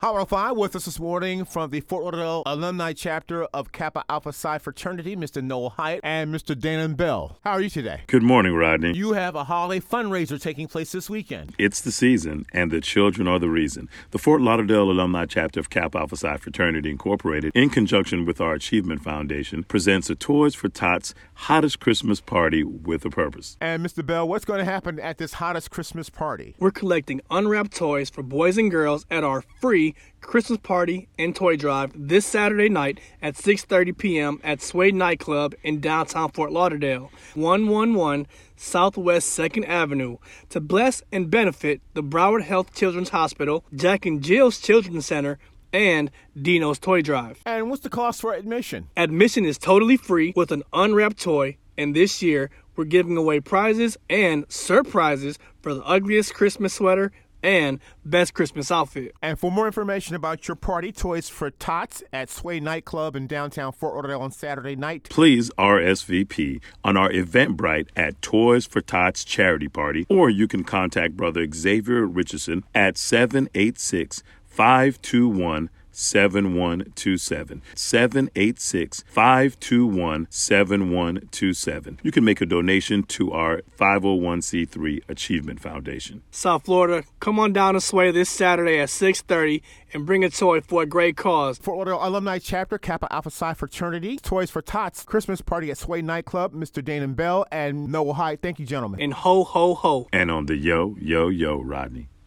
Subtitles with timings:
[0.00, 4.30] Howard 5 with us this morning from the Fort Lauderdale Alumni Chapter of Kappa Alpha
[4.30, 5.42] Psi Fraternity, Mr.
[5.42, 6.54] Noel Hyatt and Mr.
[6.54, 7.38] Danon Bell.
[7.44, 8.02] How are you today?
[8.06, 8.92] Good morning, Rodney.
[8.94, 11.54] You have a holiday fundraiser taking place this weekend.
[11.58, 13.88] It's the season, and the children are the reason.
[14.10, 18.52] The Fort Lauderdale Alumni Chapter of Kappa Alpha Psi Fraternity Incorporated, in conjunction with our
[18.52, 23.56] Achievement Foundation, presents a Toys for Tots hottest Christmas party with a purpose.
[23.62, 24.04] And Mr.
[24.04, 26.54] Bell, what's going to happen at this hottest Christmas party?
[26.58, 29.85] We're collecting unwrapped toys for boys and girls at our free
[30.20, 34.40] Christmas party and toy drive this Saturday night at 6:30 p.m.
[34.42, 40.16] at Sway Nightclub in downtown Fort Lauderdale, 111 Southwest 2nd Avenue,
[40.48, 45.38] to bless and benefit the Broward Health Children's Hospital, Jack and Jill's Children's Center,
[45.72, 46.10] and
[46.40, 47.40] Dino's Toy Drive.
[47.44, 48.88] And what's the cost for admission?
[48.96, 53.96] Admission is totally free with an unwrapped toy, and this year we're giving away prizes
[54.08, 59.14] and surprises for the ugliest Christmas sweater and best Christmas outfit.
[59.22, 63.72] And for more information about your party, Toys for Tots at Sway Nightclub in downtown
[63.72, 65.08] Fort Lauderdale on Saturday night.
[65.10, 71.16] Please RSVP on our Eventbrite at Toys for Tots Charity Party, or you can contact
[71.16, 77.62] Brother Xavier Richardson at 786 521 7127.
[77.74, 81.98] 786 521 7127.
[82.02, 86.22] You can make a donation to our 501c3 Achievement Foundation.
[86.30, 90.60] South Florida, come on down to Sway this Saturday at 6:30 and bring a toy
[90.60, 91.58] for a great cause.
[91.58, 96.02] Fort Lauderdale Alumni Chapter, Kappa Alpha Psi Fraternity, Toys for Tots, Christmas Party at Sway
[96.02, 96.82] Nightclub, Mr.
[96.82, 98.42] Danon Bell and Noel Hyatt.
[98.42, 99.00] Thank you, gentlemen.
[99.00, 100.08] And ho ho ho.
[100.12, 102.08] And on the yo, yo, yo, Rodney.